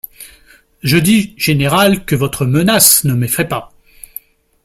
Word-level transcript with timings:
Je 0.81 0.97
dis, 0.97 1.35
général, 1.37 2.05
que 2.05 2.15
votre 2.15 2.47
menace 2.47 3.03
ne 3.03 3.13
m’effraye 3.13 3.47
pas! 3.47 3.71